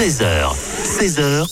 13h, 0.00 0.54
16h, 0.82 1.42
100% 1.42 1.46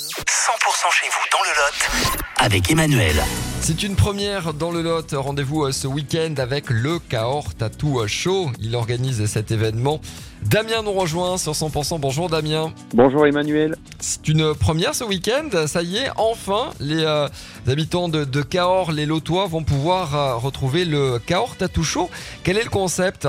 chez 0.91 1.07
vous 1.11 1.27
dans 1.31 1.43
le 1.45 1.51
Lot 1.51 2.19
avec 2.39 2.71
Emmanuel. 2.71 3.15
C'est 3.61 3.83
une 3.83 3.95
première 3.95 4.55
dans 4.55 4.71
le 4.71 4.81
lot. 4.81 5.05
Rendez-vous 5.13 5.65
euh, 5.65 5.73
ce 5.73 5.87
week-end 5.87 6.33
avec 6.39 6.71
le 6.71 6.99
Cahors 6.99 7.53
Tattoo 7.53 8.07
Show. 8.07 8.51
Il 8.59 8.75
organise 8.75 9.27
cet 9.27 9.51
événement. 9.51 10.01
Damien 10.45 10.83
nous 10.83 10.93
rejoint 10.93 11.37
sur 11.37 11.53
100%. 11.53 12.01
Bonjour 12.01 12.31
Damien. 12.31 12.73
Bonjour 12.95 13.27
Emmanuel. 13.27 13.77
C'est 14.01 14.27
une 14.29 14.55
première 14.55 14.95
ce 14.95 15.05
week-end. 15.05 15.67
Ça 15.67 15.83
y 15.83 15.99
est, 15.99 16.09
enfin, 16.17 16.71
les 16.81 17.05
euh, 17.05 17.29
habitants 17.67 18.09
de, 18.09 18.25
de 18.25 18.41
Cahors, 18.41 18.93
les 18.93 19.05
Lotois, 19.05 19.47
vont 19.47 19.63
pouvoir 19.63 20.17
euh, 20.17 20.37
retrouver 20.37 20.87
le 20.87 21.19
Cahors 21.19 21.55
Tattoo 21.55 21.83
Show. 21.83 22.09
Quel 22.45 22.57
est 22.57 22.65
le 22.65 22.71
concept? 22.71 23.29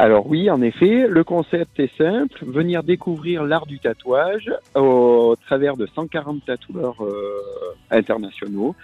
Alors 0.00 0.28
oui, 0.28 0.48
en 0.48 0.62
effet, 0.62 1.08
le 1.08 1.24
concept 1.24 1.80
est 1.80 1.90
simple, 1.98 2.44
venir 2.46 2.84
découvrir 2.84 3.42
l'art 3.42 3.66
du 3.66 3.80
tatouage 3.80 4.48
au 4.76 5.34
travers 5.44 5.76
de 5.76 5.88
140 5.92 6.44
tatoueurs 6.46 7.02
euh, 7.02 7.42
internationaux 7.90 8.76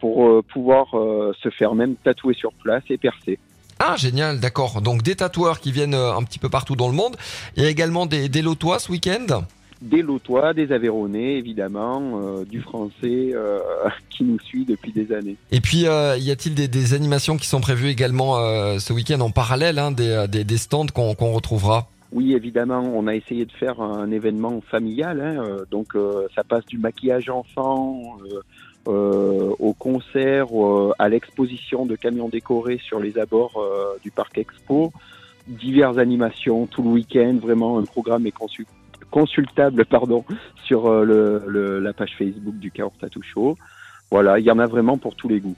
pour 0.00 0.26
euh, 0.26 0.42
pouvoir 0.42 0.98
euh, 0.98 1.34
se 1.42 1.50
faire 1.50 1.74
même 1.74 1.96
tatouer 1.96 2.32
sur 2.32 2.54
place 2.54 2.82
et 2.88 2.96
percer. 2.96 3.38
Ah, 3.78 3.96
génial, 3.98 4.40
d'accord. 4.40 4.80
Donc 4.80 5.02
des 5.02 5.16
tatoueurs 5.16 5.60
qui 5.60 5.70
viennent 5.70 5.94
un 5.94 6.22
petit 6.22 6.38
peu 6.38 6.48
partout 6.48 6.76
dans 6.76 6.88
le 6.88 6.94
monde. 6.94 7.16
Il 7.56 7.62
y 7.62 7.66
a 7.66 7.68
également 7.68 8.06
des, 8.06 8.30
des 8.30 8.40
Lotois 8.40 8.78
ce 8.78 8.90
week-end? 8.90 9.42
Des 9.84 10.00
Lotois, 10.00 10.54
des 10.54 10.72
Aveyronais 10.72 11.34
évidemment, 11.36 12.00
euh, 12.14 12.44
du 12.46 12.60
français 12.62 13.32
euh, 13.34 13.58
qui 14.10 14.24
nous 14.24 14.40
suit 14.40 14.64
depuis 14.64 14.92
des 14.92 15.12
années. 15.12 15.36
Et 15.52 15.60
puis, 15.60 15.86
euh, 15.86 16.16
y 16.16 16.30
a-t-il 16.30 16.54
des, 16.54 16.68
des 16.68 16.94
animations 16.94 17.36
qui 17.36 17.46
sont 17.46 17.60
prévues 17.60 17.88
également 17.88 18.36
ce 18.78 18.92
week-end 18.94 19.20
en 19.20 19.30
parallèle 19.30 19.78
hein, 19.78 19.90
des, 19.92 20.24
des, 20.28 20.42
des 20.44 20.56
stands 20.56 20.86
qu'on 20.86 21.12
retrouvera? 21.12 21.86
Oui, 22.12 22.32
évidemment, 22.32 22.80
on 22.80 23.06
a 23.06 23.14
essayé 23.14 23.44
de 23.44 23.52
faire 23.52 23.82
un 23.82 24.10
événement 24.10 24.62
familial, 24.70 25.20
hein, 25.20 25.64
donc 25.70 25.94
ça 26.34 26.44
passe 26.44 26.64
du 26.64 26.78
maquillage 26.78 27.28
enfant 27.28 28.16
au 28.86 29.74
concert, 29.78 30.46
à 30.98 31.08
l'exposition 31.08 31.86
de 31.86 31.96
camions 31.96 32.28
décorés 32.28 32.80
sur 32.82 33.00
les 33.00 33.18
abords 33.18 33.60
du 34.02 34.10
parc 34.10 34.38
Expo, 34.38 34.92
diverses 35.48 35.98
animations 35.98 36.66
tout 36.66 36.82
le 36.82 36.90
week-end, 36.90 37.36
vraiment 37.42 37.78
un 37.78 37.84
programme 37.84 38.26
est 38.26 38.30
consul- 38.32 38.66
consultable 39.18 39.84
pardon, 39.96 40.24
sur 40.66 40.80
euh, 40.86 41.04
le, 41.10 41.42
le- 41.46 41.78
la 41.86 41.92
page 41.92 42.14
Facebook 42.18 42.56
du 42.64 42.70
Cahors 42.72 42.96
Tattoo 43.00 43.22
Show. 43.22 43.56
Voilà, 44.10 44.38
il 44.40 44.44
y 44.44 44.50
en 44.50 44.58
a 44.58 44.66
vraiment 44.66 44.98
pour 44.98 45.14
tous 45.14 45.28
les 45.28 45.40
goûts. 45.44 45.54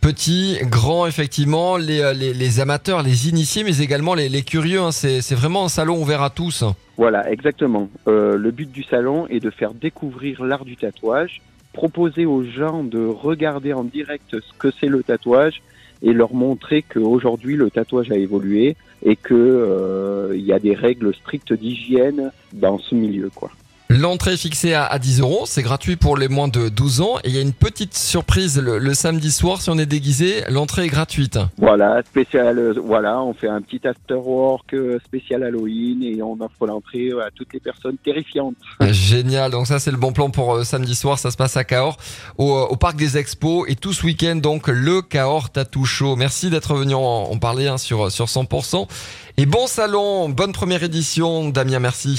Petit, 0.00 0.58
grand, 0.64 1.06
effectivement, 1.06 1.76
les, 1.76 2.00
euh, 2.00 2.12
les, 2.12 2.32
les 2.34 2.60
amateurs, 2.60 3.02
les 3.02 3.28
initiés, 3.28 3.62
mais 3.62 3.78
également 3.78 4.14
les, 4.14 4.28
les 4.28 4.42
curieux. 4.42 4.80
hein. 4.80 4.92
C'est 5.00 5.20
c'est 5.26 5.34
vraiment 5.42 5.64
un 5.64 5.68
salon 5.68 5.96
ouvert 6.02 6.22
à 6.22 6.30
tous. 6.30 6.64
Voilà, 6.96 7.20
exactement. 7.30 7.88
Euh, 8.08 8.36
le 8.36 8.50
but 8.50 8.70
du 8.78 8.82
salon 8.82 9.26
est 9.28 9.42
de 9.48 9.50
faire 9.50 9.74
découvrir 9.74 10.44
l'art 10.44 10.64
du 10.64 10.76
tatouage, 10.76 11.40
proposer 11.72 12.26
aux 12.26 12.42
gens 12.44 12.82
de 12.96 13.02
regarder 13.28 13.72
en 13.80 13.84
direct 13.84 14.28
ce 14.32 14.52
que 14.58 14.70
c'est 14.78 14.90
le 14.96 15.02
tatouage 15.02 15.62
et 16.02 16.12
leur 16.12 16.34
montrer 16.34 16.82
qu'aujourd'hui 16.82 17.56
le 17.56 17.70
tatouage 17.70 18.10
a 18.10 18.16
évolué 18.16 18.76
et 19.04 19.16
que 19.16 19.34
euh, 19.34 20.32
il 20.34 20.44
y 20.44 20.52
a 20.52 20.58
des 20.58 20.74
règles 20.74 21.14
strictes 21.14 21.52
d'hygiène 21.52 22.32
dans 22.52 22.78
ce 22.78 22.94
milieu, 22.94 23.30
quoi. 23.34 23.50
L'entrée 23.98 24.34
est 24.34 24.36
fixée 24.36 24.74
à, 24.74 24.86
à 24.86 25.00
10 25.00 25.20
euros. 25.20 25.42
C'est 25.44 25.62
gratuit 25.64 25.96
pour 25.96 26.16
les 26.16 26.28
moins 26.28 26.46
de 26.46 26.68
12 26.68 27.00
ans. 27.00 27.18
Et 27.24 27.30
il 27.30 27.34
y 27.34 27.38
a 27.38 27.40
une 27.40 27.52
petite 27.52 27.96
surprise 27.96 28.56
le, 28.56 28.78
le 28.78 28.94
samedi 28.94 29.32
soir. 29.32 29.60
Si 29.60 29.70
on 29.70 29.78
est 29.78 29.86
déguisé, 29.86 30.44
l'entrée 30.48 30.84
est 30.84 30.88
gratuite. 30.88 31.36
Voilà, 31.56 32.00
spécial, 32.04 32.60
euh, 32.60 32.74
voilà, 32.80 33.20
on 33.20 33.34
fait 33.34 33.48
un 33.48 33.60
petit 33.60 33.84
after 33.88 34.14
work 34.14 34.72
euh, 34.74 35.00
spécial 35.04 35.42
Halloween 35.42 36.04
et 36.04 36.22
on 36.22 36.40
offre 36.40 36.66
l'entrée 36.66 37.10
à 37.10 37.30
toutes 37.34 37.52
les 37.52 37.58
personnes 37.58 37.96
terrifiantes. 37.96 38.54
Génial. 38.92 39.50
Donc 39.50 39.66
ça, 39.66 39.80
c'est 39.80 39.90
le 39.90 39.96
bon 39.96 40.12
plan 40.12 40.30
pour 40.30 40.54
euh, 40.54 40.62
samedi 40.62 40.94
soir. 40.94 41.18
Ça 41.18 41.32
se 41.32 41.36
passe 41.36 41.56
à 41.56 41.64
Cahors, 41.64 41.96
au, 42.36 42.54
euh, 42.56 42.66
au 42.70 42.76
parc 42.76 42.96
des 42.96 43.18
Expos. 43.18 43.64
Et 43.68 43.74
tout 43.74 43.92
ce 43.92 44.06
week-end, 44.06 44.36
donc, 44.36 44.68
le 44.68 45.02
Cahors 45.02 45.50
Tattoo 45.50 45.84
Show. 45.84 46.14
Merci 46.14 46.50
d'être 46.50 46.74
venu 46.74 46.94
en, 46.94 47.00
en 47.00 47.38
parler 47.38 47.66
hein, 47.66 47.78
sur, 47.78 48.12
sur 48.12 48.26
100%. 48.26 48.86
Et 49.40 49.46
bon 49.46 49.66
salon, 49.66 50.28
bonne 50.28 50.52
première 50.52 50.82
édition, 50.82 51.48
Damien. 51.48 51.78
Merci. 51.78 52.16